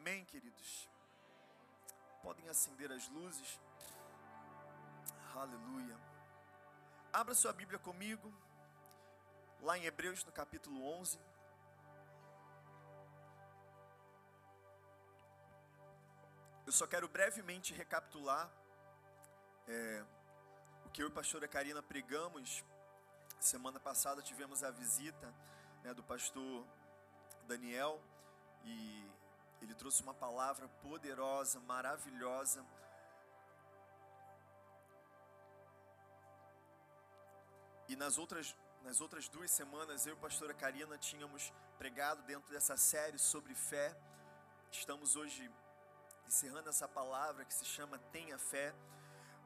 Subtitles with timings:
[0.00, 0.88] Amém, queridos?
[2.22, 3.60] Podem acender as luzes.
[5.34, 5.94] Aleluia.
[7.12, 8.32] Abra sua Bíblia comigo,
[9.60, 11.18] lá em Hebreus, no capítulo 11.
[16.66, 18.50] Eu só quero brevemente recapitular
[19.68, 20.02] é,
[20.86, 22.64] o que eu e a pastora Karina pregamos.
[23.38, 25.34] Semana passada tivemos a visita
[25.84, 26.66] né, do pastor
[27.46, 28.00] Daniel
[28.64, 29.19] e
[29.60, 32.64] ele trouxe uma palavra poderosa, maravilhosa.
[37.88, 42.50] E nas outras, nas outras duas semanas, eu e a pastora Karina tínhamos pregado dentro
[42.50, 43.96] dessa série sobre fé.
[44.70, 45.50] Estamos hoje
[46.26, 48.72] encerrando essa palavra que se chama Tenha Fé.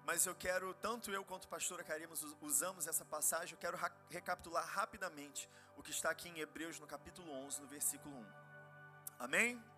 [0.05, 3.79] Mas eu quero, tanto eu quanto a pastora Karima usamos essa passagem, eu quero
[4.11, 8.27] recapitular rapidamente o que está aqui em Hebreus no capítulo 11, no versículo 1.
[9.19, 9.74] Amém?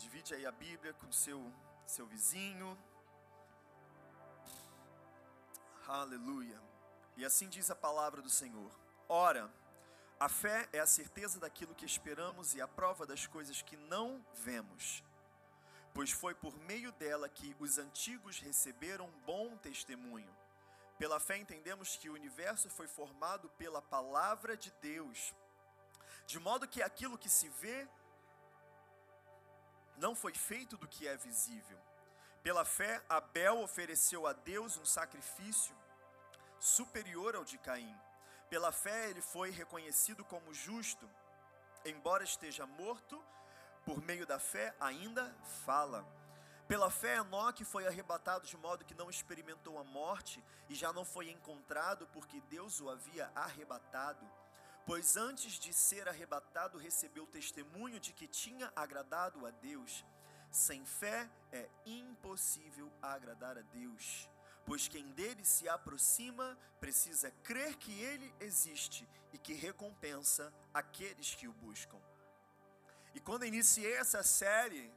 [0.00, 1.52] Divide aí a Bíblia com seu
[1.86, 2.78] seu vizinho.
[5.86, 6.58] Aleluia.
[7.18, 8.72] E assim diz a palavra do Senhor.
[9.06, 9.52] Ora,
[10.18, 14.24] a fé é a certeza daquilo que esperamos e a prova das coisas que não
[14.32, 15.04] vemos.
[15.92, 20.34] Pois foi por meio dela que os antigos receberam bom testemunho.
[20.96, 25.34] Pela fé entendemos que o universo foi formado pela palavra de Deus,
[26.26, 27.86] de modo que aquilo que se vê
[30.00, 31.78] não foi feito do que é visível.
[32.42, 35.74] Pela fé, Abel ofereceu a Deus um sacrifício
[36.58, 37.96] superior ao de Caim
[38.50, 41.08] pela fé ele foi reconhecido como justo,
[41.84, 43.22] embora esteja morto,
[43.84, 45.32] por meio da fé ainda
[45.64, 46.04] fala.
[46.66, 51.04] Pela fé, Enoque foi arrebatado de modo que não experimentou a morte e já não
[51.04, 54.28] foi encontrado porque Deus o havia arrebatado.
[54.86, 60.04] Pois antes de ser arrebatado, recebeu testemunho de que tinha agradado a Deus.
[60.50, 64.28] Sem fé é impossível agradar a Deus
[64.70, 71.48] pois quem dele se aproxima precisa crer que ele existe e que recompensa aqueles que
[71.48, 71.98] o buscam.
[73.12, 74.92] E quando iniciei essa série,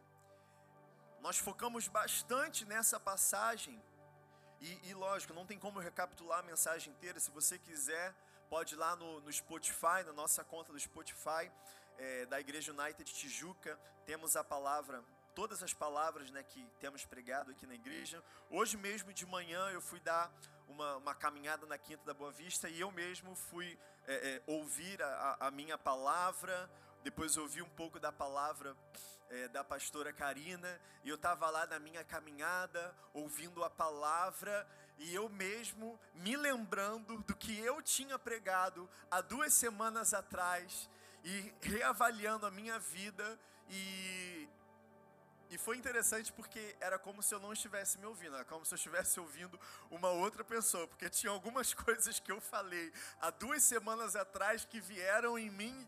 [1.21, 3.81] nós focamos bastante nessa passagem.
[4.61, 7.19] E, e, lógico, não tem como recapitular a mensagem inteira.
[7.19, 8.13] Se você quiser,
[8.53, 11.51] pode ir lá no, no Spotify, na nossa conta do Spotify,
[11.97, 13.79] é, da Igreja United de Tijuca.
[14.05, 15.03] Temos a palavra
[15.33, 18.23] todas as palavras né, que temos pregado aqui na igreja.
[18.51, 20.31] Hoje mesmo de manhã eu fui dar
[20.67, 23.75] uma, uma caminhada na Quinta da Boa Vista e eu mesmo fui
[24.05, 26.69] é, é, ouvir a, a, minha palavra.
[27.03, 28.77] Depois ouvi um pouco da palavra
[29.31, 34.67] é, da pastora Karina e eu estava lá na minha caminhada ouvindo a palavra
[34.97, 40.89] e eu mesmo me lembrando do que eu tinha pregado há duas semanas atrás
[41.23, 43.39] e reavaliando a minha vida.
[43.69, 44.49] E
[45.53, 48.73] e foi interessante porque era como se eu não estivesse me ouvindo, era como se
[48.73, 49.59] eu estivesse ouvindo
[49.91, 54.81] uma outra pessoa, porque tinha algumas coisas que eu falei há duas semanas atrás que
[54.81, 55.87] vieram em mim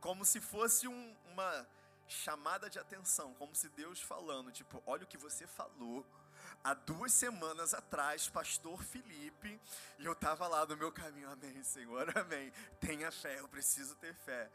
[0.00, 1.68] como se fosse um, uma
[2.06, 6.06] chamada de atenção, como se Deus falando, tipo, olha o que você falou
[6.62, 9.60] há duas semanas atrás, pastor Felipe,
[9.98, 12.52] e eu estava lá no meu caminho, amém, Senhor, amém.
[12.80, 14.50] Tenha fé, eu preciso ter fé.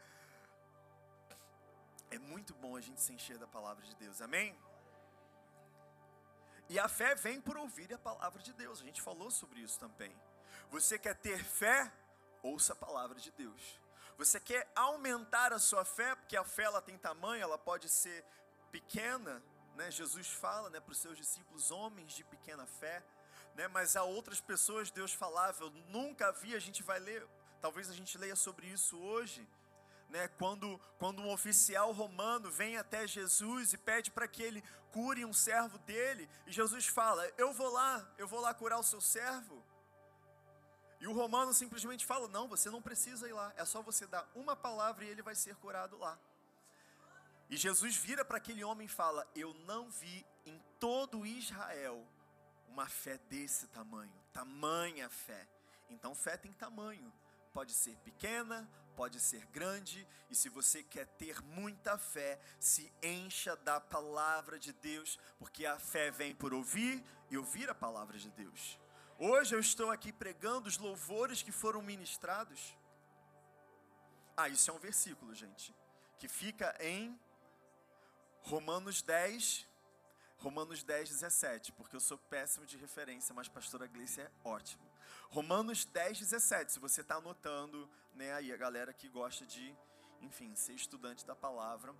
[2.10, 4.56] É muito bom a gente se encher da palavra de Deus, amém?
[6.68, 9.78] E a fé vem por ouvir a palavra de Deus, a gente falou sobre isso
[9.78, 10.14] também.
[10.70, 11.92] Você quer ter fé?
[12.42, 13.80] Ouça a palavra de Deus.
[14.16, 18.24] Você quer aumentar a sua fé, porque a fé ela tem tamanho, ela pode ser
[18.70, 19.42] pequena,
[19.74, 19.90] né?
[19.90, 23.04] Jesus fala, né, para os seus discípulos, homens de pequena fé,
[23.54, 23.68] né?
[23.68, 27.26] Mas a outras pessoas Deus falava, eu nunca vi, a gente vai ler,
[27.60, 29.46] talvez a gente leia sobre isso hoje
[30.14, 35.24] né, quando, quando um oficial romano vem até Jesus e pede para que ele cure
[35.24, 39.00] um servo dele, e Jesus fala: Eu vou lá, eu vou lá curar o seu
[39.00, 39.60] servo.
[41.00, 44.24] E o romano simplesmente fala: Não, você não precisa ir lá, é só você dar
[44.36, 46.16] uma palavra e ele vai ser curado lá.
[47.48, 52.06] E Jesus vira para aquele homem e fala: Eu não vi em todo Israel
[52.68, 55.48] uma fé desse tamanho, tamanha fé.
[55.88, 57.12] Então, fé tem tamanho
[57.54, 63.54] pode ser pequena, pode ser grande, e se você quer ter muita fé, se encha
[63.56, 68.28] da palavra de Deus, porque a fé vem por ouvir e ouvir a palavra de
[68.32, 68.78] Deus.
[69.16, 72.76] Hoje eu estou aqui pregando os louvores que foram ministrados.
[74.36, 75.72] Ah, isso é um versículo, gente,
[76.18, 77.16] que fica em
[78.44, 79.66] Romanos 10,
[80.36, 84.84] Romanos 10, 17, porque eu sou péssimo de referência, mas pastora Gleice é ótimo.
[85.30, 89.74] Romanos 10, 17, se você está anotando, né, aí a galera que gosta de,
[90.20, 91.94] enfim, ser estudante da palavra,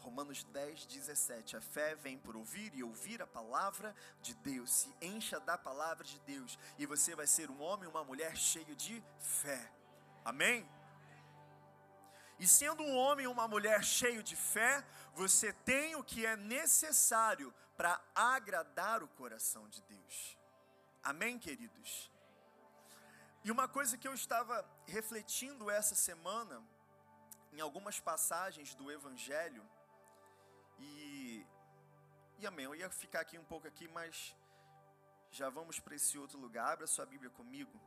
[0.00, 1.56] Romanos 10, 17.
[1.56, 4.70] A fé vem por ouvir e ouvir a palavra de Deus.
[4.70, 8.76] Se encha da palavra de Deus e você vai ser um homem, uma mulher cheio
[8.76, 9.72] de fé.
[10.24, 10.68] Amém?
[12.38, 16.36] E sendo um homem ou uma mulher cheio de fé, você tem o que é
[16.36, 20.38] necessário para agradar o coração de Deus.
[21.02, 22.10] Amém, queridos?
[23.44, 26.62] E uma coisa que eu estava refletindo essa semana,
[27.52, 29.64] em algumas passagens do Evangelho,
[30.78, 31.46] e,
[32.38, 34.34] e amém, eu ia ficar aqui um pouco aqui, mas
[35.30, 36.72] já vamos para esse outro lugar.
[36.72, 37.80] Abra sua Bíblia comigo,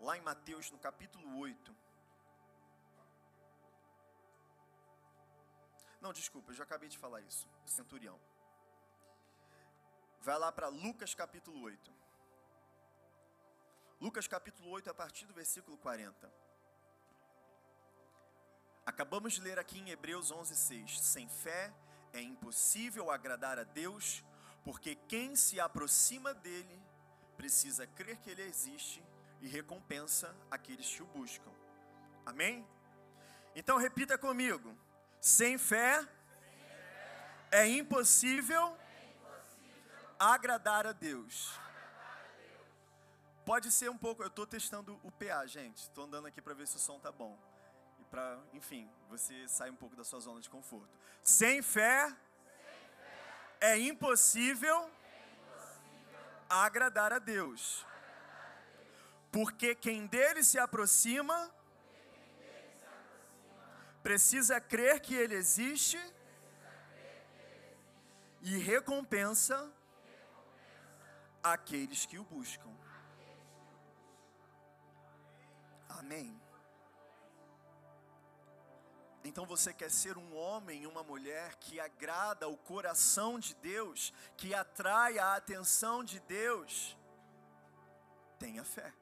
[0.00, 1.85] lá em Mateus, no capítulo 8.
[6.06, 7.48] Não, desculpa, eu já acabei de falar isso.
[7.66, 8.16] Centurião.
[10.20, 11.92] Vai lá para Lucas capítulo 8.
[14.00, 16.32] Lucas capítulo 8, a partir do versículo 40.
[18.86, 21.00] Acabamos de ler aqui em Hebreus 11:6.
[21.00, 21.74] Sem fé
[22.12, 24.24] é impossível agradar a Deus,
[24.62, 26.80] porque quem se aproxima dele
[27.36, 29.02] precisa crer que ele existe
[29.40, 31.50] e recompensa aqueles que o buscam.
[32.24, 32.64] Amém?
[33.56, 34.85] Então repita comigo.
[35.20, 36.06] Sem fé
[37.50, 38.76] é impossível
[40.18, 41.58] agradar a Deus.
[43.44, 45.78] Pode ser um pouco, eu estou testando o PA, gente.
[45.78, 47.38] Estou andando aqui para ver se o som tá bom.
[48.00, 50.88] E para, enfim, você sai um pouco da sua zona de conforto.
[51.22, 52.12] Sem fé,
[53.60, 54.90] é impossível,
[56.48, 57.86] agradar a Deus.
[59.30, 61.50] Porque quem dele se aproxima
[64.06, 65.98] precisa crer que ele existe
[68.40, 69.68] e recompensa
[71.42, 72.72] aqueles que o buscam.
[75.88, 76.40] Amém.
[79.24, 84.14] Então você quer ser um homem e uma mulher que agrada o coração de Deus,
[84.36, 86.96] que atrai a atenção de Deus?
[88.38, 88.94] Tenha fé.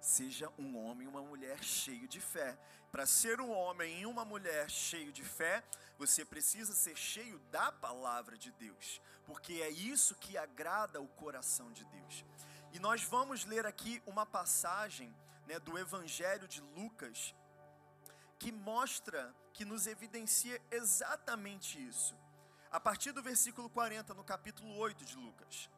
[0.00, 2.56] Seja um homem e uma mulher cheio de fé.
[2.90, 5.62] Para ser um homem e uma mulher cheio de fé,
[5.98, 11.70] você precisa ser cheio da palavra de Deus, porque é isso que agrada o coração
[11.72, 12.24] de Deus.
[12.72, 15.14] E nós vamos ler aqui uma passagem
[15.46, 17.34] né, do Evangelho de Lucas
[18.38, 22.16] que mostra, que nos evidencia exatamente isso.
[22.70, 25.68] A partir do versículo 40, no capítulo 8 de Lucas.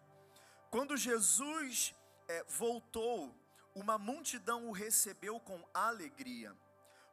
[0.70, 1.94] Quando Jesus
[2.28, 3.34] é, voltou,
[3.74, 6.54] uma multidão o recebeu com alegria,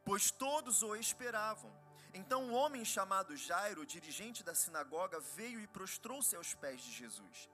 [0.07, 1.71] pois todos o esperavam.
[2.13, 7.49] Então um homem chamado Jairo, dirigente da sinagoga, veio e prostrou-se aos pés de Jesus,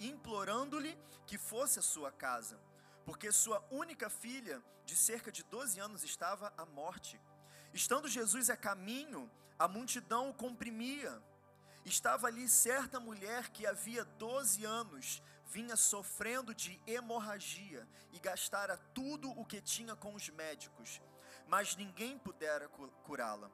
[0.00, 2.58] implorando-lhe que fosse à sua casa
[3.04, 7.20] porque sua única filha, de cerca de 12 anos, estava à morte.
[7.72, 11.22] Estando Jesus a caminho, a multidão o comprimia.
[11.84, 19.30] Estava ali certa mulher que havia 12 anos vinha sofrendo de hemorragia e gastara tudo
[19.30, 21.00] o que tinha com os médicos,
[21.46, 22.68] mas ninguém pudera
[23.04, 23.50] curá-la.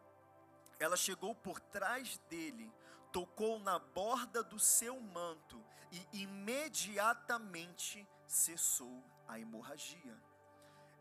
[0.79, 2.73] Ela chegou por trás dele,
[3.13, 10.17] tocou na borda do seu manto e imediatamente cessou a hemorragia.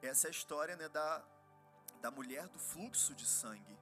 [0.01, 1.23] Essa é a história né, da,
[2.01, 3.77] da mulher do fluxo de sangue.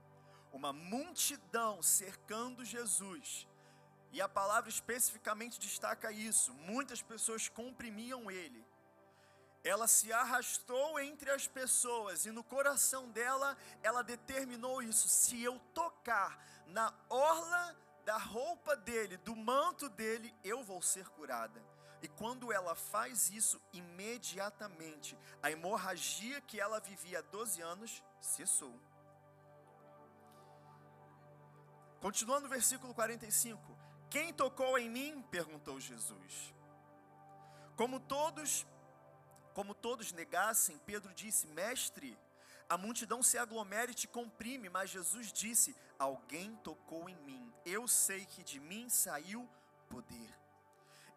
[0.51, 3.47] Uma multidão cercando Jesus.
[4.11, 6.53] E a palavra especificamente destaca isso.
[6.53, 8.65] Muitas pessoas comprimiam ele.
[9.63, 15.59] Ela se arrastou entre as pessoas e no coração dela ela determinou isso: se eu
[15.73, 21.61] tocar na orla da roupa dele, do manto dele, eu vou ser curada.
[22.01, 28.79] E quando ela faz isso, imediatamente a hemorragia que ela vivia há 12 anos cessou.
[31.99, 33.76] Continuando o versículo 45.
[34.09, 35.21] Quem tocou em mim?
[35.29, 36.53] perguntou Jesus.
[37.75, 38.65] Como todos,
[39.53, 42.17] como todos negassem, Pedro disse: Mestre,
[42.69, 47.53] a multidão se aglomera e te comprime, mas Jesus disse: Alguém tocou em mim.
[47.65, 49.47] Eu sei que de mim saiu
[49.89, 50.33] poder.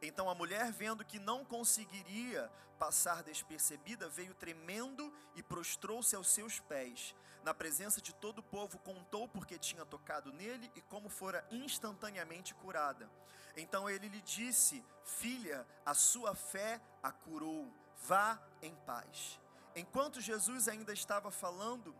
[0.02, 6.58] Então a mulher, vendo que não conseguiria passar despercebida, veio tremendo e prostrou-se aos seus
[6.60, 7.14] pés.
[7.42, 12.54] Na presença de todo o povo, contou porque tinha tocado nele e como fora instantaneamente
[12.54, 13.10] curada.
[13.56, 17.72] Então ele lhe disse: Filha, a sua fé a curou,
[18.06, 19.40] vá em paz.
[19.74, 21.94] Enquanto Jesus ainda estava falando,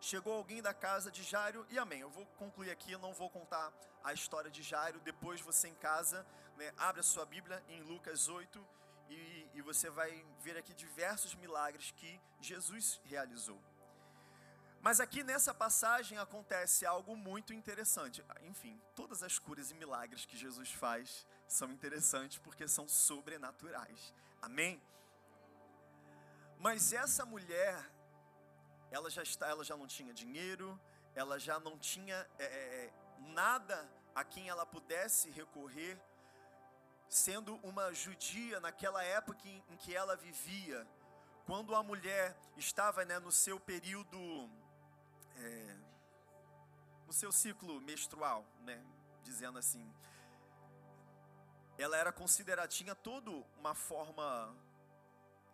[0.00, 2.00] chegou alguém da casa de Jairo, e amém.
[2.00, 3.72] Eu vou concluir aqui, não vou contar
[4.04, 5.00] a história de Jairo.
[5.00, 8.66] Depois você em casa, né, abre a sua Bíblia em Lucas 8
[9.08, 13.60] e, e você vai ver aqui diversos milagres que Jesus realizou.
[14.82, 18.22] Mas aqui nessa passagem acontece algo muito interessante.
[18.42, 24.12] Enfim, todas as curas e milagres que Jesus faz são interessantes porque são sobrenaturais.
[24.42, 24.82] Amém?
[26.58, 27.88] Mas essa mulher,
[28.90, 30.78] ela já está, ela já não tinha dinheiro,
[31.14, 35.96] ela já não tinha é, é, é nada a quem ela pudesse recorrer,
[37.08, 40.84] sendo uma judia naquela época em, em que ela vivia,
[41.44, 44.18] quando a mulher estava né, no seu período,
[45.36, 45.76] é,
[47.06, 48.82] no seu ciclo menstrual, né,
[49.22, 49.92] dizendo assim,
[51.78, 54.56] ela era considerada, tinha toda uma forma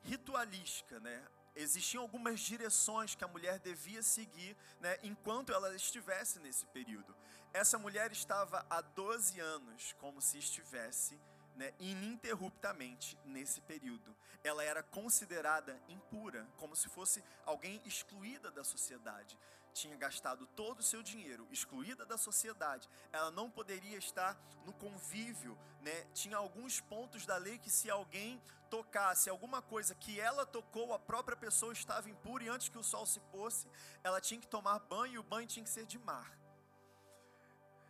[0.02, 1.26] ritualística, né?
[1.54, 7.16] Existiam algumas direções que a mulher devia seguir, né, enquanto ela estivesse nesse período.
[7.52, 11.18] Essa mulher estava há 12 anos como se estivesse
[11.58, 14.16] né, ininterruptamente nesse período.
[14.44, 19.36] Ela era considerada impura, como se fosse alguém excluída da sociedade.
[19.74, 22.88] Tinha gastado todo o seu dinheiro, excluída da sociedade.
[23.12, 26.06] Ela não poderia estar no convívio, né?
[26.14, 30.98] Tinha alguns pontos da lei que se alguém tocasse alguma coisa que ela tocou, a
[30.98, 33.66] própria pessoa estava impura e antes que o sol se fosse,
[34.04, 36.38] ela tinha que tomar banho e o banho tinha que ser de mar.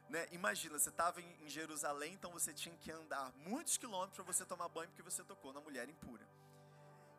[0.08, 0.26] Né?
[0.32, 4.68] Imagina, você estava em Jerusalém, então você tinha que andar muitos quilômetros para você tomar
[4.68, 6.26] banho porque você tocou na mulher impura.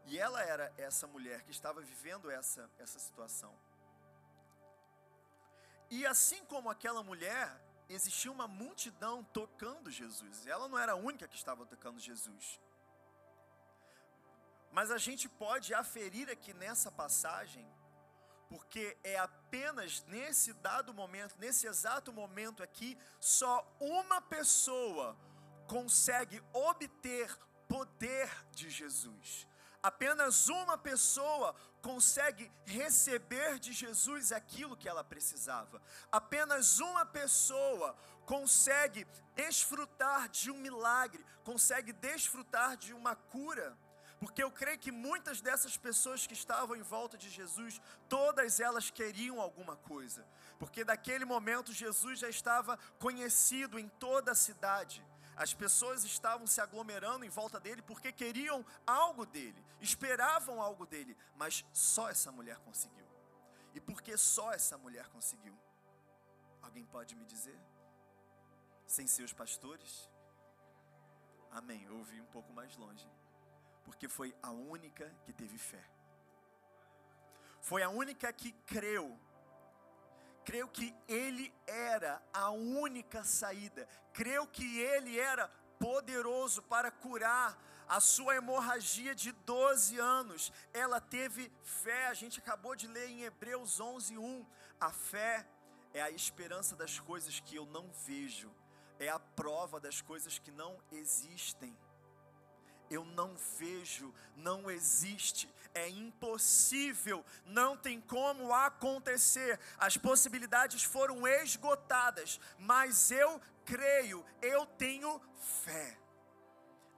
[0.05, 3.53] E ela era essa mulher que estava vivendo essa, essa situação.
[5.89, 7.48] E assim como aquela mulher,
[7.88, 10.48] existia uma multidão tocando Jesus.
[10.48, 12.60] Ela não era a única que estava tocando Jesus.
[14.72, 17.67] Mas a gente pode aferir aqui nessa passagem
[18.50, 25.15] porque é apenas nesse dado momento, nesse exato momento aqui, só uma pessoa
[25.68, 27.29] consegue obter
[27.68, 29.48] poder de Jesus.
[29.82, 35.82] Apenas uma pessoa consegue receber de Jesus aquilo que ela precisava.
[36.12, 43.77] Apenas uma pessoa consegue desfrutar de um milagre, consegue desfrutar de uma cura.
[44.19, 48.89] Porque eu creio que muitas dessas pessoas que estavam em volta de Jesus, todas elas
[48.89, 50.27] queriam alguma coisa.
[50.59, 55.05] Porque daquele momento Jesus já estava conhecido em toda a cidade.
[55.38, 61.15] As pessoas estavam se aglomerando em volta dele porque queriam algo dele, esperavam algo dele,
[61.38, 63.07] mas só essa mulher conseguiu.
[63.73, 65.57] E por que só essa mulher conseguiu?
[66.61, 67.57] Alguém pode me dizer?
[68.85, 70.09] Sem seus pastores?
[71.51, 71.83] Amém.
[71.83, 73.09] Eu ouvi um pouco mais longe
[73.89, 75.84] porque foi a única que teve fé.
[77.60, 79.19] Foi a única que creu.
[80.46, 83.88] Creu que ele era a única saída.
[84.13, 85.48] Creu que ele era
[85.79, 90.53] poderoso para curar a sua hemorragia de 12 anos.
[90.72, 92.10] Ela teve fé.
[92.10, 94.46] A gente acabou de ler em Hebreus 11:1.
[94.79, 95.48] A fé
[95.96, 98.53] é a esperança das coisas que eu não vejo.
[99.00, 101.75] É a prova das coisas que não existem
[102.89, 109.60] eu não vejo, não existe, é impossível, não tem como acontecer.
[109.77, 115.22] As possibilidades foram esgotadas, mas eu creio, eu tenho
[115.63, 115.98] fé.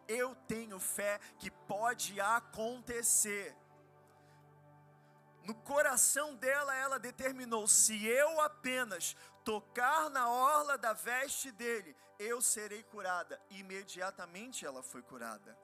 [0.07, 3.55] Eu tenho fé que pode acontecer.
[5.43, 12.41] No coração dela, ela determinou: se eu apenas tocar na orla da veste dele, eu
[12.41, 13.41] serei curada.
[13.49, 15.57] Imediatamente ela foi curada.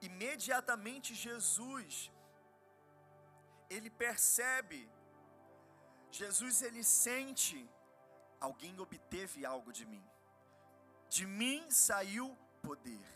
[0.00, 2.10] Imediatamente Jesus
[3.68, 4.90] ele percebe,
[6.10, 7.68] Jesus ele sente,
[8.40, 10.04] alguém obteve algo de mim.
[11.08, 13.06] De mim saiu poder.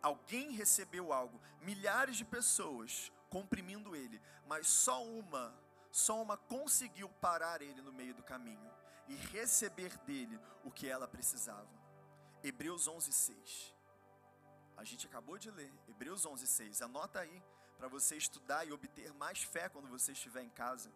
[0.00, 1.40] Alguém recebeu algo.
[1.60, 5.56] Milhares de pessoas comprimindo ele, mas só uma,
[5.90, 8.70] só uma conseguiu parar ele no meio do caminho
[9.08, 11.70] e receber dele o que ela precisava.
[12.42, 13.71] Hebreus 11:6.
[14.76, 16.82] A gente acabou de ler, Hebreus 11, 6.
[16.82, 17.42] Anota aí
[17.76, 20.92] para você estudar e obter mais fé quando você estiver em casa.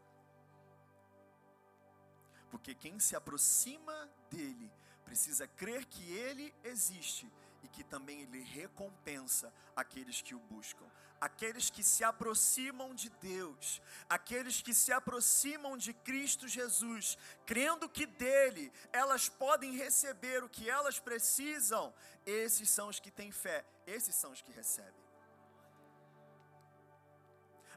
[2.51, 4.71] Porque quem se aproxima dele
[5.05, 7.31] precisa crer que ele existe
[7.63, 10.87] e que também ele recompensa aqueles que o buscam.
[11.21, 18.05] Aqueles que se aproximam de Deus, aqueles que se aproximam de Cristo Jesus, crendo que
[18.05, 21.95] dele elas podem receber o que elas precisam,
[22.25, 25.06] esses são os que têm fé, esses são os que recebem.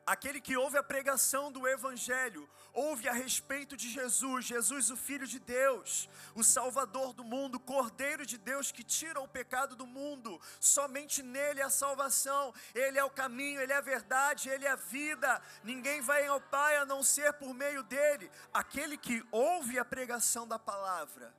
[0.10, 5.28] Aquele que ouve a pregação do Evangelho, ouve a respeito de Jesus, Jesus, o Filho
[5.28, 10.42] de Deus, o Salvador do mundo, Cordeiro de Deus que tira o pecado do mundo,
[10.60, 14.75] somente nele a salvação, ele é o caminho, ele é a verdade, ele é a
[14.75, 18.32] vida, ninguém vai ao Pai a não ser por meio dele.
[18.51, 21.32] Aquele que ouve a pregação da palavra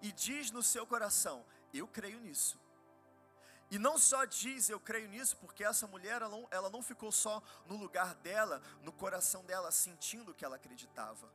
[0.00, 2.67] e diz no seu coração: Eu creio nisso
[3.70, 7.12] e não só diz eu creio nisso, porque essa mulher ela não, ela não ficou
[7.12, 11.30] só no lugar dela, no coração dela, sentindo que ela acreditava.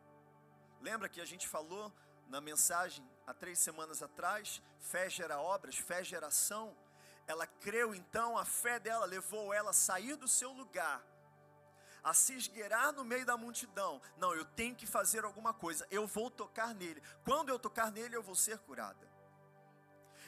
[0.81, 1.93] Lembra que a gente falou
[2.27, 4.61] na mensagem há três semanas atrás?
[4.79, 6.75] Fé gera obras, fé gera ação.
[7.27, 11.01] Ela creu então, a fé dela levou ela a sair do seu lugar,
[12.03, 14.01] a se esgueirar no meio da multidão.
[14.17, 17.01] Não, eu tenho que fazer alguma coisa, eu vou tocar nele.
[17.23, 19.12] Quando eu tocar nele, eu vou ser curada.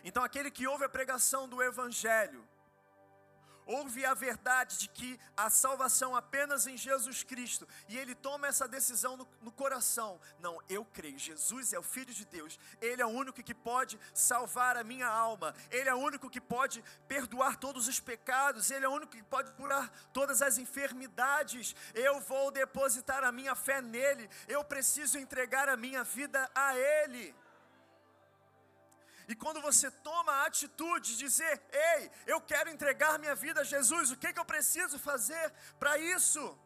[0.05, 2.47] Então, aquele que ouve a pregação do Evangelho,
[3.65, 8.67] ouve a verdade de que a salvação apenas em Jesus Cristo, e ele toma essa
[8.67, 13.05] decisão no, no, coração: não, eu creio, Jesus é o Filho de Deus, ele é
[13.05, 17.57] o único que pode salvar a minha alma, ele é o único que pode perdoar
[17.57, 21.75] todos os pecados, ele é o único que pode curar todas as enfermidades.
[21.95, 27.33] Eu vou depositar a minha fé nele, eu preciso entregar a minha vida a ele.
[29.27, 33.63] E quando você toma a atitude de dizer: Ei, eu quero entregar minha vida a
[33.63, 36.57] Jesus, o que, que eu preciso fazer para isso?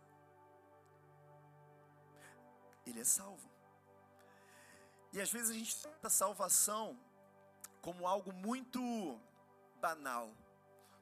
[2.86, 3.50] Ele é salvo.
[5.14, 7.00] E às vezes a gente trata a salvação
[7.82, 9.20] como algo muito
[9.80, 10.32] banal,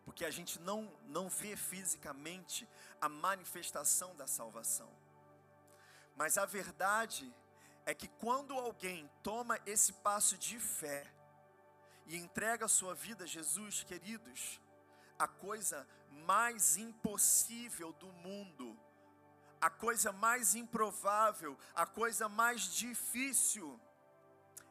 [0.05, 2.67] porque a gente não, não vê fisicamente
[3.01, 4.89] a manifestação da salvação.
[6.15, 7.33] Mas a verdade
[7.85, 11.05] é que quando alguém toma esse passo de fé,
[12.07, 14.61] e entrega a sua vida a Jesus, queridos,
[15.19, 15.87] a coisa
[16.25, 18.79] mais impossível do mundo,
[19.59, 23.79] a coisa mais improvável, a coisa mais difícil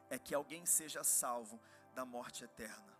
[0.09, 1.59] é que alguém seja salvo
[1.93, 2.97] da morte eterna.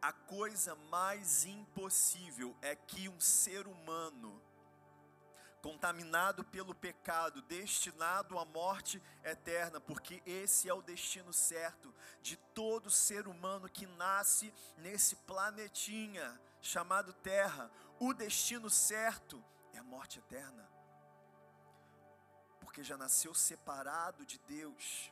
[0.00, 4.40] A coisa mais impossível é que um ser humano
[5.66, 12.88] contaminado pelo pecado, destinado à morte eterna, porque esse é o destino certo de todo
[12.88, 17.68] ser humano que nasce nesse planetinha chamado Terra.
[17.98, 20.70] O destino certo é a morte eterna,
[22.60, 25.10] porque já nasceu separado de Deus,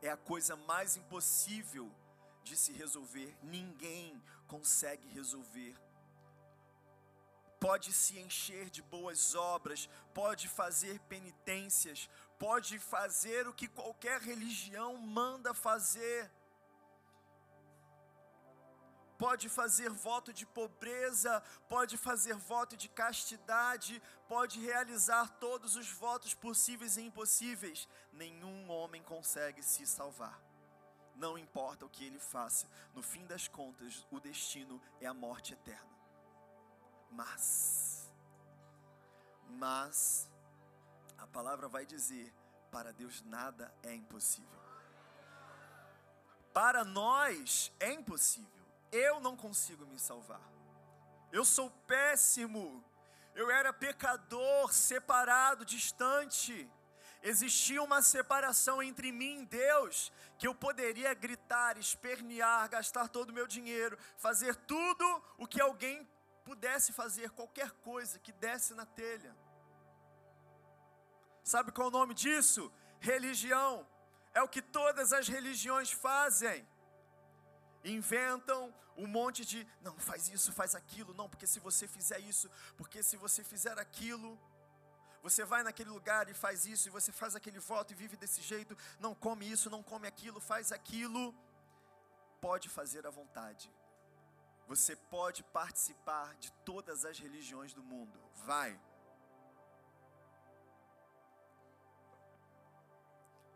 [0.00, 1.94] é a coisa mais impossível
[2.42, 5.76] de se resolver, ninguém consegue resolver
[7.60, 14.96] pode se encher de boas obras, pode fazer penitências, pode fazer o que qualquer religião
[14.96, 16.32] manda fazer.
[19.18, 26.32] Pode fazer voto de pobreza, pode fazer voto de castidade, pode realizar todos os votos
[26.32, 27.86] possíveis e impossíveis.
[28.10, 30.40] Nenhum homem consegue se salvar.
[31.14, 35.52] Não importa o que ele faça, no fim das contas, o destino é a morte
[35.52, 35.99] eterna.
[37.10, 38.10] Mas,
[39.48, 40.28] mas,
[41.18, 42.32] a palavra vai dizer:
[42.70, 44.60] para Deus nada é impossível.
[46.52, 48.48] Para nós é impossível.
[48.90, 50.42] Eu não consigo me salvar.
[51.30, 52.84] Eu sou péssimo.
[53.34, 56.68] Eu era pecador, separado, distante.
[57.22, 63.32] Existia uma separação entre mim e Deus, que eu poderia gritar, espernear, gastar todo o
[63.32, 66.08] meu dinheiro, fazer tudo o que alguém
[66.50, 69.32] pudesse fazer qualquer coisa que desse na telha.
[71.52, 72.62] Sabe qual é o nome disso?
[73.10, 73.72] Religião.
[74.38, 76.58] É o que todas as religiões fazem.
[77.96, 78.60] Inventam
[79.02, 83.00] um monte de, não, faz isso, faz aquilo, não, porque se você fizer isso, porque
[83.02, 84.30] se você fizer aquilo,
[85.26, 88.42] você vai naquele lugar e faz isso, e você faz aquele voto e vive desse
[88.42, 91.34] jeito, não come isso, não come aquilo, faz aquilo.
[92.40, 93.72] Pode fazer à vontade.
[94.70, 98.16] Você pode participar de todas as religiões do mundo.
[98.44, 98.80] Vai.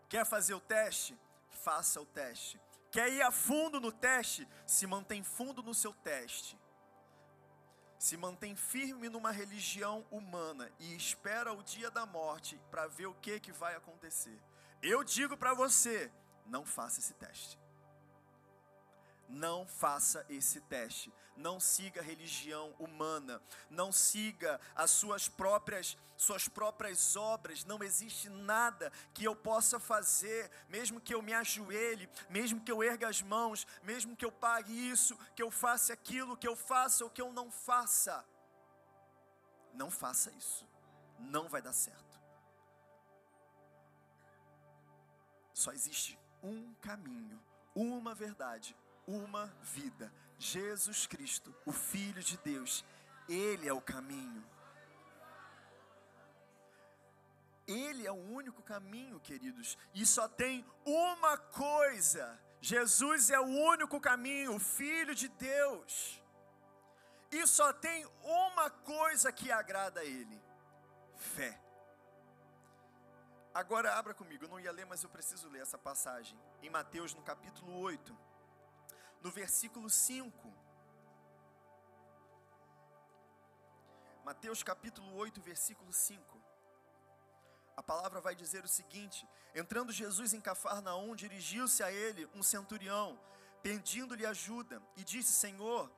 [0.09, 1.17] Quer fazer o teste?
[1.51, 2.61] Faça o teste.
[2.91, 4.49] Quer ir a fundo no teste?
[4.67, 6.59] Se mantém fundo no seu teste.
[7.97, 13.15] Se mantém firme numa religião humana e espera o dia da morte para ver o
[13.15, 14.43] que, que vai acontecer.
[14.83, 16.11] Eu digo para você:
[16.45, 17.57] não faça esse teste.
[19.29, 21.13] Não faça esse teste.
[21.37, 23.41] Não siga a religião humana.
[23.71, 27.65] Não siga as suas próprias suas próprias obras.
[27.65, 32.83] Não existe nada que eu possa fazer, mesmo que eu me ajoelhe, mesmo que eu
[32.83, 37.05] erga as mãos, mesmo que eu pague isso, que eu faça aquilo, que eu faça
[37.05, 38.25] ou que eu não faça.
[39.73, 40.67] Não faça isso.
[41.19, 42.05] Não vai dar certo.
[45.53, 47.41] Só existe um caminho,
[47.75, 50.13] uma verdade, uma vida.
[50.39, 52.85] Jesus Cristo, o Filho de Deus,
[53.29, 54.45] Ele é o caminho.
[57.67, 63.99] Ele é o único caminho, queridos, e só tem uma coisa: Jesus é o único
[64.01, 66.23] caminho, o Filho de Deus.
[67.31, 70.43] E só tem uma coisa que agrada a Ele:
[71.17, 71.59] fé.
[73.55, 76.39] Agora abra comigo, eu não ia ler, mas eu preciso ler essa passagem.
[76.61, 78.17] Em Mateus, no capítulo 8,
[79.25, 80.53] no versículo 5.
[84.23, 86.39] Mateus capítulo 8, versículo 5.
[87.75, 93.19] A palavra vai dizer o seguinte: Entrando Jesus em Cafarnaum, dirigiu-se a ele um centurião,
[93.63, 95.91] pedindo-lhe ajuda, e disse: Senhor,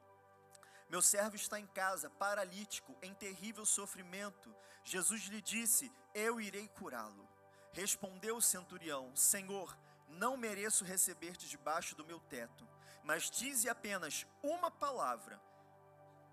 [0.89, 4.55] meu servo está em casa, paralítico, em terrível sofrimento.
[4.85, 7.29] Jesus lhe disse: Eu irei curá-lo.
[7.73, 9.77] Respondeu o centurião: Senhor,
[10.09, 12.76] não mereço receber-te debaixo do meu teto,
[13.07, 15.41] mas dize apenas uma palavra,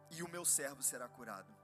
[0.10, 1.56] e o meu servo será curado.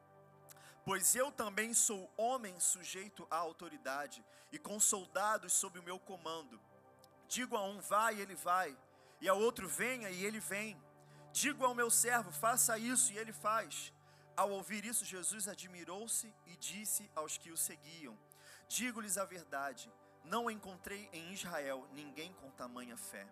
[0.86, 6.62] Pois eu também sou homem sujeito à autoridade, e com soldados sob o meu comando.
[7.28, 8.78] Digo a um, vai, e ele vai,
[9.20, 10.80] e ao outro, venha, e ele vem.
[11.34, 13.92] Digo ao meu servo, faça isso, e ele faz.
[14.38, 18.18] Ao ouvir isso, Jesus admirou-se e disse aos que o seguiam:
[18.68, 19.92] Digo-lhes a verdade,
[20.24, 23.28] não encontrei em Israel ninguém com tamanha fé.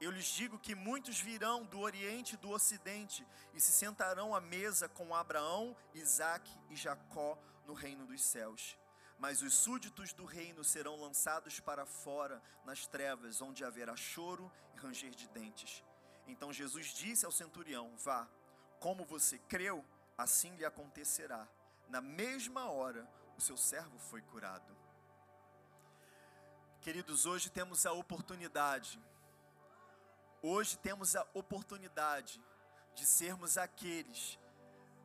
[0.00, 4.40] Eu lhes digo que muitos virão do Oriente e do Ocidente e se sentarão à
[4.40, 8.78] mesa com Abraão, Isaque e Jacó no reino dos céus.
[9.18, 14.78] Mas os súditos do reino serão lançados para fora nas trevas, onde haverá choro e
[14.78, 15.82] ranger de dentes.
[16.28, 18.28] Então Jesus disse ao centurião: Vá,
[18.78, 19.84] como você creu,
[20.16, 21.48] assim lhe acontecerá.
[21.88, 24.76] Na mesma hora, o seu servo foi curado.
[26.80, 29.00] Queridos, hoje temos a oportunidade,
[30.42, 32.42] hoje temos a oportunidade
[32.94, 34.38] de sermos aqueles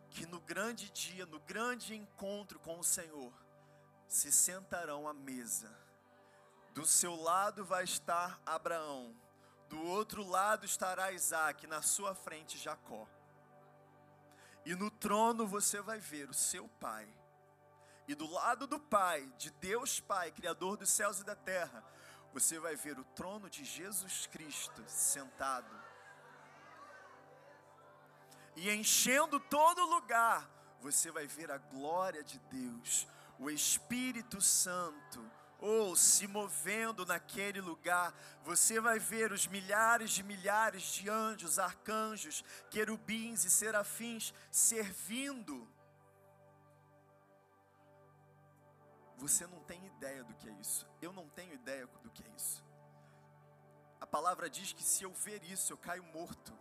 [0.09, 3.33] que no grande dia, no grande encontro com o Senhor,
[4.07, 5.75] se sentarão à mesa.
[6.73, 9.15] Do seu lado vai estar Abraão,
[9.69, 13.07] do outro lado estará Isaac, na sua frente Jacó.
[14.65, 17.07] E no trono você vai ver o seu pai
[18.07, 21.83] e do lado do Pai, de Deus Pai, Criador dos céus e da terra,
[22.33, 25.71] você vai ver o trono de Jesus Cristo sentado.
[28.55, 30.49] E enchendo todo lugar,
[30.81, 33.07] você vai ver a glória de Deus,
[33.39, 35.23] o Espírito Santo,
[35.59, 41.57] ou oh, se movendo naquele lugar, você vai ver os milhares de milhares de anjos,
[41.57, 45.65] arcanjos, querubins e serafins servindo
[49.23, 50.85] Você não tem ideia do que é isso.
[51.01, 52.61] Eu não tenho ideia do que é isso.
[54.01, 56.53] A palavra diz que se eu ver isso, eu caio morto,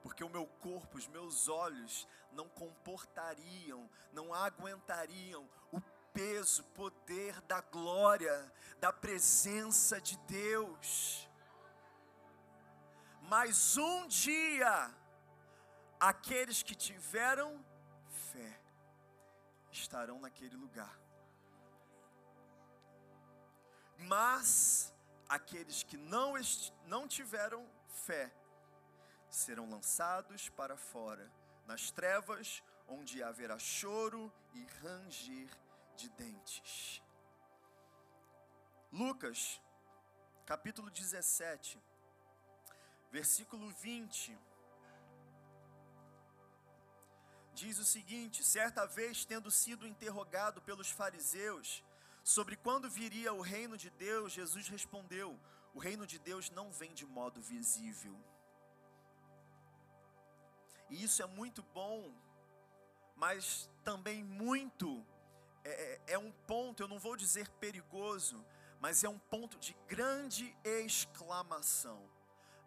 [0.00, 5.80] porque o meu corpo, os meus olhos não comportariam, não aguentariam o
[6.12, 11.28] peso, poder da glória, da presença de Deus.
[13.22, 14.94] Mas um dia,
[15.98, 17.60] aqueles que tiveram
[18.30, 18.60] fé
[19.72, 21.03] estarão naquele lugar
[24.06, 24.92] mas
[25.28, 26.34] aqueles que não,
[26.86, 28.32] não tiveram fé
[29.30, 31.30] serão lançados para fora,
[31.66, 35.50] nas trevas, onde haverá choro e ranger
[35.96, 37.02] de dentes.
[38.92, 39.60] Lucas,
[40.46, 41.82] capítulo 17,
[43.10, 44.38] versículo 20.
[47.54, 51.82] Diz o seguinte: certa vez, tendo sido interrogado pelos fariseus,
[52.24, 55.38] Sobre quando viria o reino de Deus, Jesus respondeu:
[55.74, 58.18] O reino de Deus não vem de modo visível.
[60.88, 62.14] E isso é muito bom,
[63.14, 65.04] mas também muito,
[65.62, 68.42] é, é, é um ponto, eu não vou dizer perigoso,
[68.80, 72.08] mas é um ponto de grande exclamação.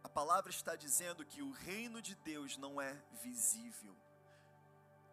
[0.03, 2.93] A palavra está dizendo que o reino de Deus não é
[3.23, 3.95] visível.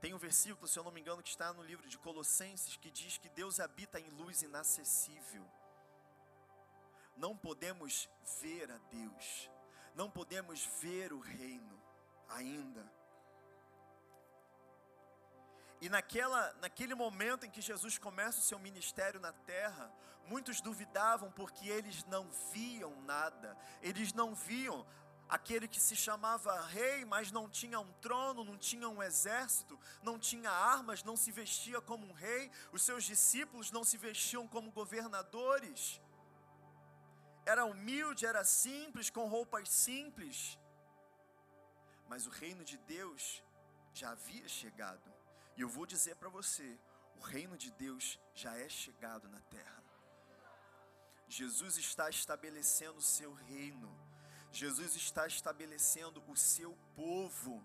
[0.04, 2.90] Tem um versículo, se eu não me engano, que está no livro de Colossenses, que
[2.90, 5.42] diz que Deus habita em luz inacessível.
[7.16, 8.06] Não podemos
[8.42, 9.50] ver a Deus,
[9.94, 11.82] não podemos ver o reino
[12.28, 12.84] ainda.
[15.80, 19.90] E naquela, naquele momento em que Jesus começa o seu ministério na terra,
[20.26, 24.86] muitos duvidavam porque eles não viam nada, eles não viam
[25.28, 30.18] aquele que se chamava rei, mas não tinha um trono, não tinha um exército, não
[30.18, 34.70] tinha armas, não se vestia como um rei, os seus discípulos não se vestiam como
[34.70, 36.00] governadores.
[37.46, 40.58] Era humilde, era simples, com roupas simples.
[42.08, 43.42] Mas o reino de Deus
[43.92, 45.12] já havia chegado.
[45.56, 46.78] E eu vou dizer para você:
[47.16, 49.82] o reino de Deus já é chegado na terra.
[51.26, 54.03] Jesus está estabelecendo o seu reino.
[54.58, 57.62] Jesus está estabelecendo o seu povo.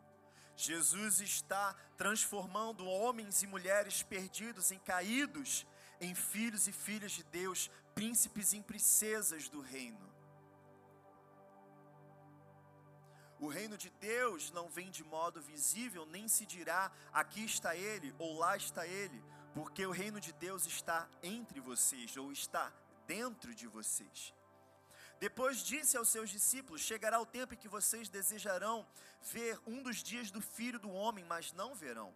[0.55, 5.65] Jesus está transformando homens e mulheres perdidos em caídos
[5.99, 10.09] em filhos e filhas de Deus, príncipes e princesas do reino.
[13.39, 18.13] O reino de Deus não vem de modo visível, nem se dirá aqui está ele
[18.17, 19.23] ou lá está ele,
[19.53, 22.71] porque o reino de Deus está entre vocês ou está
[23.07, 24.33] dentro de vocês.
[25.19, 28.87] Depois disse aos seus discípulos: Chegará o tempo em que vocês desejarão
[29.21, 32.15] ver um dos dias do filho do homem, mas não verão.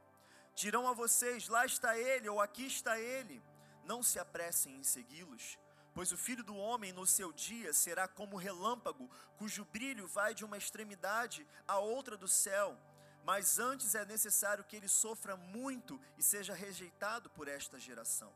[0.55, 3.43] Dirão a vocês: Lá está ele, ou aqui está ele.
[3.83, 5.59] Não se apressem em segui-los,
[5.93, 10.45] pois o filho do homem no seu dia será como relâmpago, cujo brilho vai de
[10.45, 12.77] uma extremidade à outra do céu.
[13.25, 18.33] Mas antes é necessário que ele sofra muito e seja rejeitado por esta geração.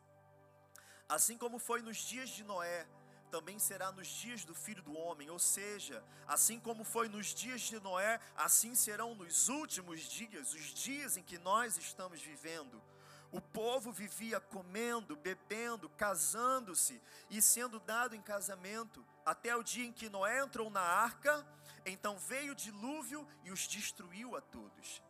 [1.07, 2.85] Assim como foi nos dias de Noé,
[3.27, 7.61] também será nos dias do filho do homem, ou seja, assim como foi nos dias
[7.61, 12.81] de Noé, assim serão nos últimos dias, os dias em que nós estamos vivendo.
[13.31, 19.91] O povo vivia comendo, bebendo, casando-se e sendo dado em casamento, até o dia em
[19.91, 21.45] que Noé entrou na arca,
[21.85, 25.03] então veio o dilúvio e os destruiu a todos.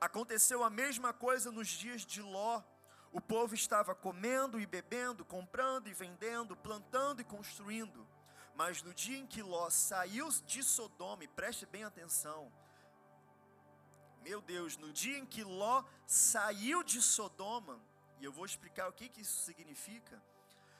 [0.00, 2.62] Aconteceu a mesma coisa nos dias de Ló
[3.12, 8.06] o povo estava comendo e bebendo, comprando e vendendo, plantando e construindo.
[8.54, 12.52] Mas no dia em que Ló saiu de Sodoma, e preste bem atenção,
[14.22, 17.80] meu Deus, no dia em que Ló saiu de Sodoma,
[18.20, 20.20] e eu vou explicar o que, que isso significa,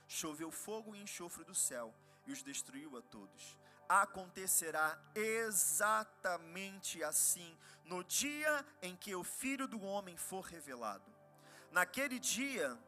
[0.06, 1.94] choveu fogo e enxofre do céu
[2.26, 3.56] e os destruiu a todos.
[3.88, 11.17] Acontecerá exatamente assim no dia em que o filho do homem for revelado.
[11.70, 12.78] Naquele dia,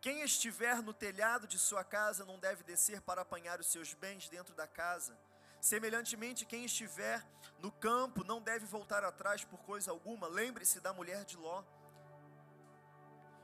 [0.00, 4.28] quem estiver no telhado de sua casa não deve descer para apanhar os seus bens
[4.28, 5.18] dentro da casa.
[5.60, 7.24] Semelhantemente, quem estiver
[7.58, 10.28] no campo não deve voltar atrás por coisa alguma.
[10.28, 11.64] Lembre-se da mulher de Ló.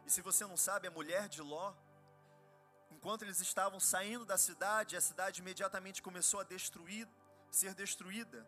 [0.07, 1.74] E se você não sabe, a mulher de Ló,
[2.90, 7.09] enquanto eles estavam saindo da cidade, a cidade imediatamente começou a destruir,
[7.50, 8.46] ser destruída.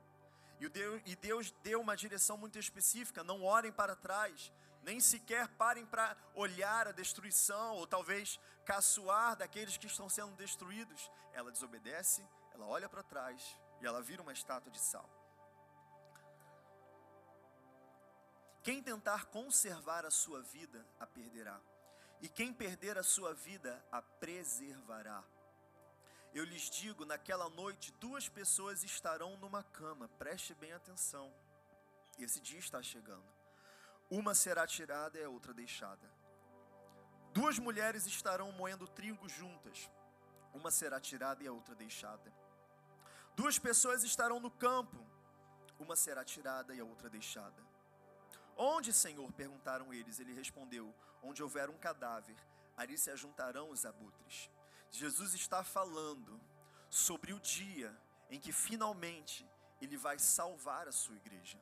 [0.61, 4.53] E Deus, e Deus deu uma direção muito específica: não olhem para trás,
[4.87, 11.11] nem sequer parem para olhar a destruição ou talvez caçoar daqueles que estão sendo destruídos.
[11.33, 15.11] Ela desobedece, ela olha para trás e ela vira uma estátua de sal.
[18.63, 21.61] Quem tentar conservar a sua vida, a perderá.
[22.21, 25.23] E quem perder a sua vida, a preservará.
[26.33, 31.33] Eu lhes digo: naquela noite, duas pessoas estarão numa cama, preste bem atenção.
[32.19, 33.46] Esse dia está chegando.
[34.11, 36.09] Uma será tirada e a outra deixada.
[37.33, 39.91] Duas mulheres estarão moendo trigo juntas.
[40.55, 42.33] Uma será tirada e a outra deixada.
[43.35, 45.05] Duas pessoas estarão no campo.
[45.79, 47.63] Uma será tirada e a outra deixada.
[48.57, 49.31] Onde, Senhor?
[49.33, 50.19] perguntaram eles.
[50.19, 52.37] Ele respondeu: Onde houver um cadáver,
[52.77, 54.51] ali se ajuntarão os abutres.
[54.91, 56.41] Jesus está falando
[56.89, 57.95] sobre o dia
[58.31, 59.47] em que finalmente
[59.81, 61.59] ele vai salvar a sua igreja.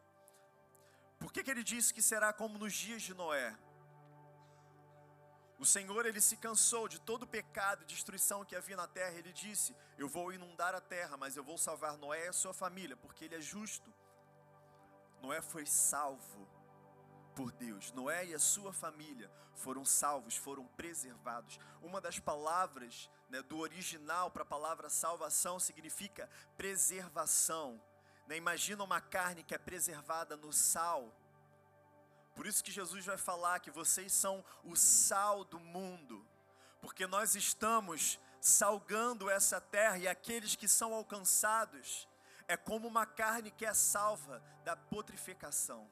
[1.25, 3.57] Por que, que ele disse que será como nos dias de Noé?
[5.59, 9.19] O Senhor ele se cansou de todo o pecado e destruição que havia na terra.
[9.19, 12.53] Ele disse: Eu vou inundar a terra, mas eu vou salvar Noé e a sua
[12.53, 13.91] família, porque ele é justo.
[15.23, 16.47] Noé foi salvo
[17.35, 17.91] por Deus.
[17.93, 21.59] Noé e a sua família foram salvos, foram preservados.
[21.81, 27.81] Uma das palavras né, do original para a palavra salvação significa preservação.
[28.27, 28.37] Né?
[28.37, 31.15] Imagina uma carne que é preservada no sal.
[32.35, 36.27] Por isso que Jesus vai falar que vocês são o sal do mundo,
[36.81, 42.09] porque nós estamos salgando essa terra e aqueles que são alcançados
[42.47, 45.89] é como uma carne que é salva da putrificação.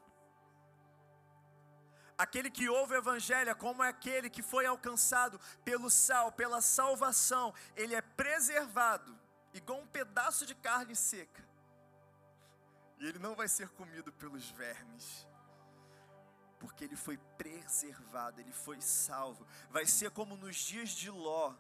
[2.18, 7.54] Aquele que ouve o evangelho é como aquele que foi alcançado pelo sal, pela salvação,
[7.74, 9.18] ele é preservado
[9.54, 11.51] igual um pedaço de carne seca.
[13.02, 15.26] E ele não vai ser comido pelos vermes.
[16.60, 19.44] Porque ele foi preservado, ele foi salvo.
[19.70, 21.52] Vai ser como nos dias de Ló.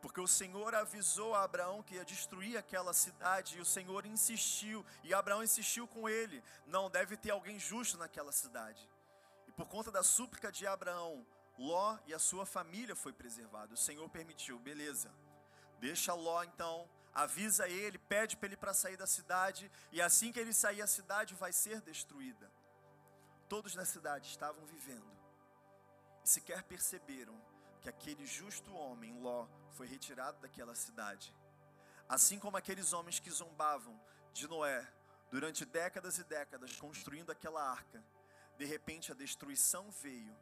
[0.00, 4.86] Porque o Senhor avisou a Abraão que ia destruir aquela cidade, e o Senhor insistiu,
[5.02, 8.88] e Abraão insistiu com ele: não, deve ter alguém justo naquela cidade.
[9.48, 11.26] E por conta da súplica de Abraão,
[11.58, 13.74] Ló e a sua família foi preservado.
[13.74, 15.12] O Senhor permitiu, beleza.
[15.80, 20.38] Deixa Ló então, avisa ele, pede para ele para sair da cidade, e assim que
[20.38, 22.50] ele sair a cidade vai ser destruída.
[23.48, 25.10] Todos na cidade estavam vivendo
[26.24, 27.34] e sequer perceberam
[27.80, 31.34] que aquele justo homem, Ló, foi retirado daquela cidade.
[32.08, 33.98] Assim como aqueles homens que zombavam
[34.32, 34.86] de Noé
[35.30, 38.04] durante décadas e décadas construindo aquela arca,
[38.56, 40.36] de repente a destruição veio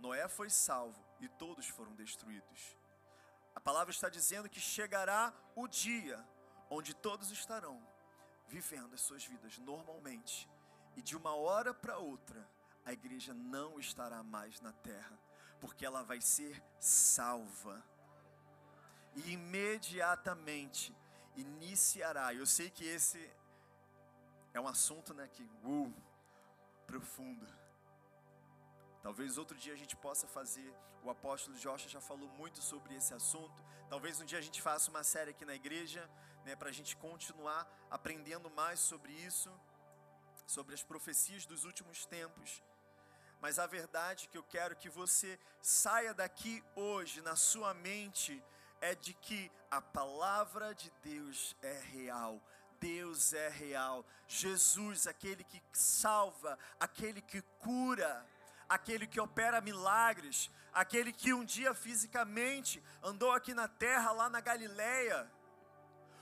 [0.00, 2.76] Noé foi salvo e todos foram destruídos.
[3.54, 6.24] A palavra está dizendo que chegará o dia
[6.68, 7.80] onde todos estarão
[8.48, 10.48] vivendo as suas vidas normalmente,
[10.96, 12.48] e de uma hora para outra,
[12.84, 15.16] a igreja não estará mais na terra,
[15.60, 17.82] porque ela vai ser salva.
[19.14, 20.94] E imediatamente
[21.36, 22.34] iniciará.
[22.34, 23.30] Eu sei que esse
[24.52, 25.94] é um assunto, né, que uh,
[26.86, 27.46] profundo
[29.02, 30.74] Talvez outro dia a gente possa fazer.
[31.02, 33.64] O apóstolo Joshua já falou muito sobre esse assunto.
[33.88, 36.08] Talvez um dia a gente faça uma série aqui na igreja,
[36.44, 39.50] né, para a gente continuar aprendendo mais sobre isso,
[40.46, 42.62] sobre as profecias dos últimos tempos.
[43.40, 48.42] Mas a verdade que eu quero que você saia daqui hoje na sua mente
[48.82, 52.40] é de que a palavra de Deus é real.
[52.78, 54.04] Deus é real.
[54.28, 58.26] Jesus, aquele que salva, aquele que cura
[58.70, 64.40] aquele que opera milagres, aquele que um dia fisicamente andou aqui na terra, lá na
[64.40, 65.28] Galileia.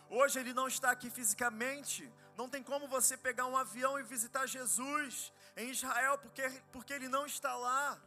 [0.08, 2.10] Hoje ele não está aqui fisicamente.
[2.38, 7.08] Não tem como você pegar um avião e visitar Jesus em Israel, porque, porque ele
[7.08, 8.00] não está lá.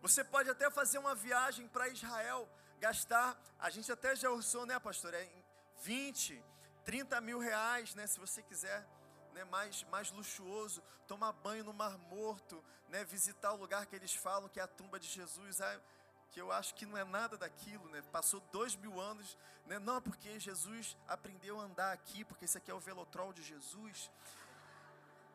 [0.00, 2.48] Você pode até fazer uma viagem para Israel,
[2.80, 5.14] gastar, a gente até já orçou, né, pastor?
[5.14, 5.28] É
[5.84, 6.42] 20,
[6.84, 8.84] 30 mil reais, né, se você quiser
[9.32, 14.14] né, mais, mais luxuoso, tomar banho no Mar Morto, né, visitar o lugar que eles
[14.14, 15.80] falam que é a tumba de Jesus, ah,
[16.30, 20.00] que eu acho que não é nada daquilo, né, passou dois mil anos, né, não
[20.00, 24.10] porque Jesus aprendeu a andar aqui, porque esse aqui é o velotrol de Jesus,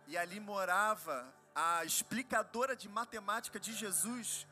[0.07, 4.47] e ali morava a explicadora de matemática de Jesus,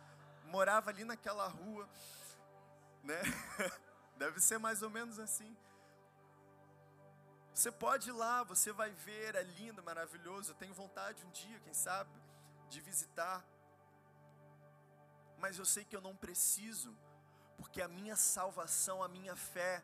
[0.46, 1.88] morava ali naquela rua,
[3.04, 3.22] né?
[4.18, 5.56] Deve ser mais ou menos assim.
[7.56, 10.52] Você pode ir lá, você vai ver, é lindo, maravilhoso.
[10.52, 12.12] Eu tenho vontade um dia, quem sabe,
[12.68, 13.46] de visitar.
[15.38, 16.94] Mas eu sei que eu não preciso,
[17.58, 19.82] porque a minha salvação, a minha fé,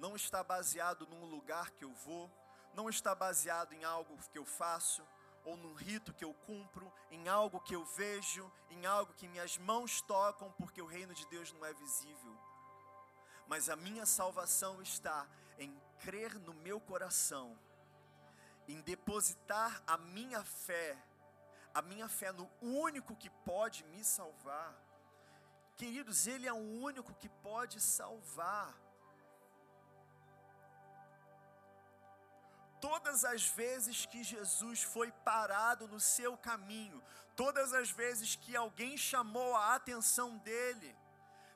[0.00, 2.28] não está baseado num lugar que eu vou,
[2.74, 5.06] não está baseado em algo que eu faço,
[5.44, 9.56] ou num rito que eu cumpro, em algo que eu vejo, em algo que minhas
[9.56, 12.36] mãos tocam, porque o reino de Deus não é visível.
[13.46, 17.58] Mas a minha salvação está em crer no meu coração,
[18.66, 20.96] em depositar a minha fé,
[21.74, 24.74] a minha fé no único que pode me salvar.
[25.76, 28.74] Queridos, Ele é o único que pode salvar.
[32.80, 37.02] Todas as vezes que Jesus foi parado no seu caminho,
[37.36, 40.96] todas as vezes que alguém chamou a atenção dele,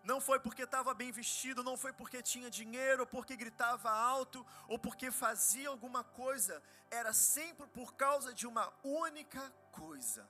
[0.04, 4.46] não foi porque estava bem vestido, não foi porque tinha dinheiro, ou porque gritava alto,
[4.68, 10.28] ou porque fazia alguma coisa, era sempre por causa de uma única coisa: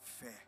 [0.00, 0.46] fé.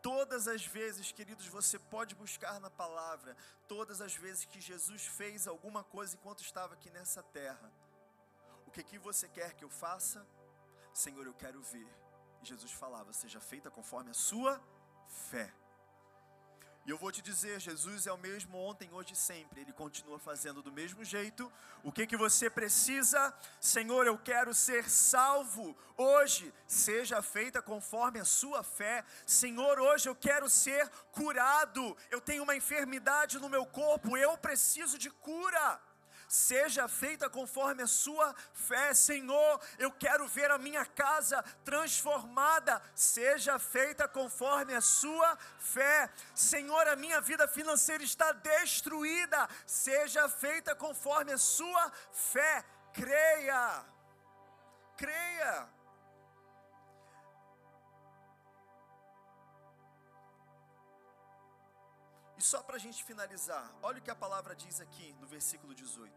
[0.00, 3.36] Todas as vezes, queridos, você pode buscar na palavra,
[3.66, 7.72] todas as vezes que Jesus fez alguma coisa enquanto estava aqui nessa terra,
[8.66, 10.24] o que que você quer que eu faça?
[10.92, 11.90] Senhor, eu quero ver.
[12.42, 14.62] Jesus falava: seja feita conforme a sua
[15.08, 15.52] fé.
[16.86, 19.62] E eu vou te dizer, Jesus é o mesmo ontem, hoje e sempre.
[19.62, 21.50] Ele continua fazendo do mesmo jeito.
[21.82, 23.32] O que que você precisa?
[23.58, 25.74] Senhor, eu quero ser salvo.
[25.96, 29.02] Hoje seja feita conforme a sua fé.
[29.26, 31.96] Senhor, hoje eu quero ser curado.
[32.10, 35.80] Eu tenho uma enfermidade no meu corpo, eu preciso de cura
[36.28, 39.60] seja feita conforme a sua fé, Senhor.
[39.78, 46.88] Eu quero ver a minha casa transformada, seja feita conforme a sua fé, Senhor.
[46.88, 52.64] A minha vida financeira está destruída, seja feita conforme a sua fé.
[52.92, 53.84] Creia,
[54.96, 55.83] creia.
[62.44, 66.12] Só para a gente finalizar, olha o que a palavra diz aqui no versículo 18.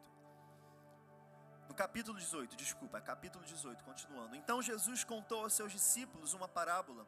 [1.69, 4.36] No capítulo 18, desculpa, capítulo 18, continuando.
[4.36, 7.07] Então Jesus contou aos seus discípulos uma parábola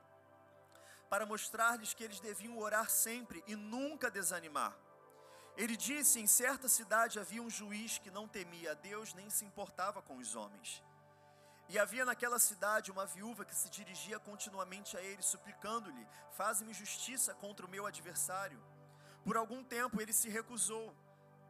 [1.09, 4.73] para mostrar-lhes que eles deviam orar sempre e nunca desanimar.
[5.57, 9.43] Ele disse: Em certa cidade havia um juiz que não temia a Deus nem se
[9.43, 10.81] importava com os homens.
[11.67, 17.33] E havia naquela cidade uma viúva que se dirigia continuamente a ele, suplicando-lhe: Faze-me justiça
[17.33, 18.61] contra o meu adversário.
[19.23, 20.95] Por algum tempo ele se recusou,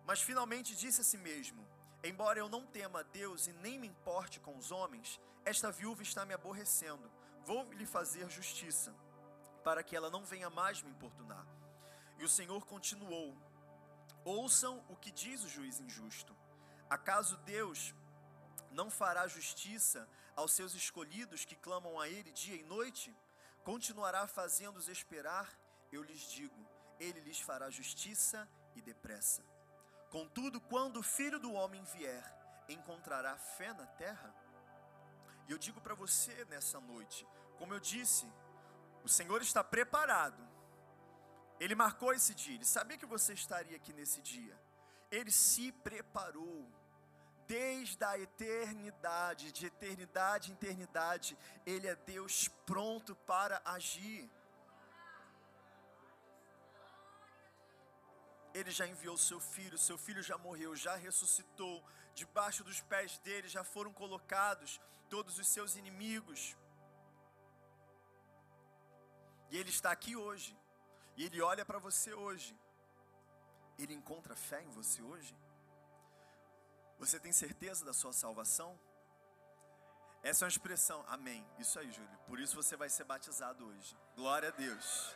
[0.05, 1.65] mas finalmente disse a si mesmo:
[2.03, 6.01] Embora eu não tema a Deus e nem me importe com os homens, esta viúva
[6.01, 7.11] está me aborrecendo.
[7.45, 8.93] Vou lhe fazer justiça
[9.63, 11.45] para que ela não venha mais me importunar.
[12.17, 13.37] E o Senhor continuou:
[14.23, 16.35] Ouçam o que diz o juiz injusto.
[16.89, 17.93] Acaso Deus
[18.71, 23.15] não fará justiça aos seus escolhidos que clamam a Ele dia e noite?
[23.63, 25.47] Continuará fazendo-os esperar?
[25.91, 26.59] Eu lhes digo:
[26.99, 29.43] Ele lhes fará justiça e depressa.
[30.09, 32.23] Contudo, quando o filho do homem vier,
[32.67, 34.33] encontrará fé na terra?
[35.47, 37.27] E eu digo para você nessa noite,
[37.57, 38.31] como eu disse,
[39.03, 40.41] o Senhor está preparado.
[41.59, 42.55] Ele marcou esse dia.
[42.55, 44.57] Ele sabia que você estaria aqui nesse dia.
[45.11, 46.67] Ele se preparou.
[47.47, 51.35] Desde a eternidade, de eternidade em eternidade,
[51.65, 54.29] Ele é Deus pronto para agir.
[58.53, 61.83] Ele já enviou seu filho, seu filho já morreu, já ressuscitou.
[62.13, 64.79] Debaixo dos pés dele já foram colocados
[65.09, 66.55] todos os seus inimigos.
[69.51, 70.57] E Ele está aqui hoje.
[71.15, 72.57] E Ele olha para você hoje.
[73.77, 75.35] Ele encontra fé em você hoje?
[76.97, 78.77] Você tem certeza da sua salvação?
[80.21, 81.47] Essa é uma expressão, amém.
[81.57, 82.19] Isso aí, Júlio.
[82.27, 83.97] Por isso você vai ser batizado hoje.
[84.15, 85.15] Glória a Deus.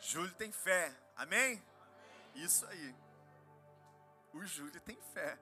[0.00, 1.62] Júlio tem fé, amém?
[2.34, 2.94] Isso aí.
[4.32, 5.38] O Júlio tem fé.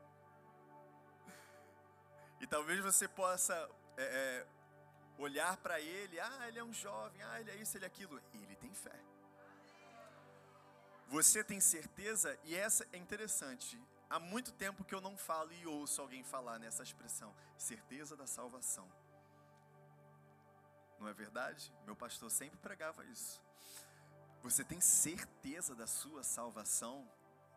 [2.40, 3.54] E talvez você possa
[3.96, 4.46] é, é,
[5.18, 8.20] olhar para ele, ah, ele é um jovem, ah, ele é isso, ele é aquilo.
[8.34, 8.98] Ele tem fé.
[11.08, 12.38] Você tem certeza?
[12.44, 13.80] E essa é interessante.
[14.10, 18.26] Há muito tempo que eu não falo e ouço alguém falar nessa expressão, certeza da
[18.26, 18.90] salvação.
[20.98, 21.72] Não é verdade?
[21.84, 23.40] Meu pastor sempre pregava isso.
[24.42, 27.08] Você tem certeza da sua salvação?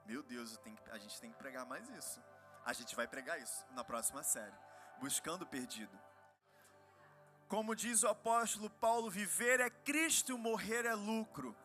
[0.06, 0.60] Meu Deus,
[0.92, 2.22] a gente tem que pregar mais isso.
[2.66, 4.56] A gente vai pregar isso na próxima série.
[5.00, 5.98] Buscando o perdido.
[7.48, 11.56] Como diz o apóstolo Paulo, viver é Cristo, morrer é lucro.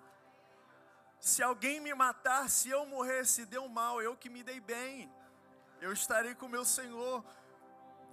[1.21, 5.13] Se alguém me matar, se eu morrer, se deu mal, eu que me dei bem,
[5.81, 7.25] eu estarei com meu Senhor.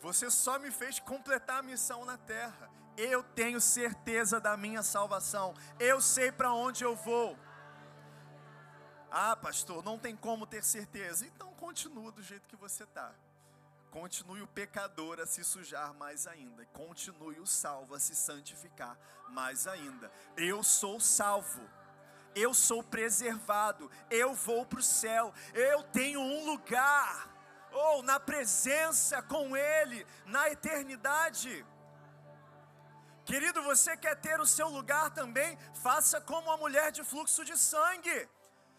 [0.01, 2.69] Você só me fez completar a missão na terra.
[2.97, 5.53] Eu tenho certeza da minha salvação.
[5.79, 7.37] Eu sei para onde eu vou.
[9.09, 11.25] Ah, pastor, não tem como ter certeza.
[11.25, 13.13] Então continua do jeito que você está.
[13.91, 16.65] Continue o pecador a se sujar mais ainda.
[16.73, 18.97] Continue o salvo a se santificar
[19.29, 20.11] mais ainda.
[20.35, 21.61] Eu sou salvo.
[22.33, 23.91] Eu sou preservado.
[24.09, 25.31] Eu vou para o céu.
[25.53, 27.29] Eu tenho um lugar.
[27.71, 31.63] Ou oh, na presença com Ele, na eternidade.
[33.25, 35.57] Querido, você quer ter o seu lugar também?
[35.81, 38.29] Faça como a mulher de fluxo de sangue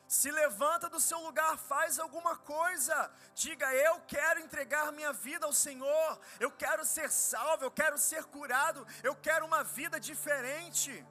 [0.06, 3.10] se levanta do seu lugar, faz alguma coisa.
[3.34, 6.20] Diga: Eu quero entregar minha vida ao Senhor.
[6.38, 11.04] Eu quero ser salvo, eu quero ser curado, eu quero uma vida diferente.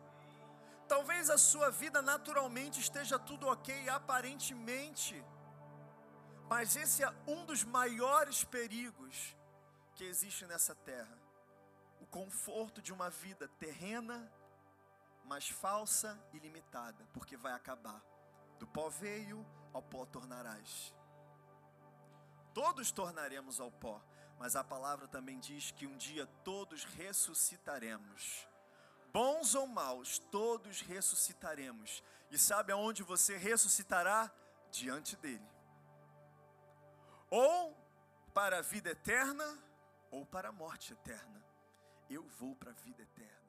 [0.88, 5.23] Talvez a sua vida naturalmente esteja tudo ok, aparentemente.
[6.47, 9.36] Mas esse é um dos maiores perigos
[9.95, 11.22] que existe nessa terra.
[12.14, 14.32] Conforto de uma vida terrena,
[15.26, 17.99] mas falsa e limitada, porque vai acabar.
[18.59, 19.43] Do pó veio,
[19.74, 20.93] ao pó tornarás.
[22.53, 23.99] Todos tornaremos ao pó,
[24.38, 28.47] mas a palavra também diz que um dia todos ressuscitaremos.
[29.11, 32.03] Bons ou maus, todos ressuscitaremos.
[32.30, 34.32] E sabe aonde você ressuscitará?
[34.70, 35.49] Diante dele.
[37.32, 37.76] Ou
[38.36, 39.57] para a vida eterna,
[40.11, 41.42] ou para a morte eterna.
[42.10, 43.42] Eu vou para a vida eterna.